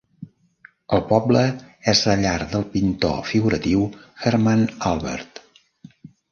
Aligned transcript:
El 0.97 1.03
poble 1.11 1.43
és 1.93 2.01
la 2.07 2.15
llar 2.23 2.33
del 2.55 2.65
pintor 2.77 3.21
figuratiu 3.29 3.87
Hermann 4.33 4.69
Albert. 4.93 5.47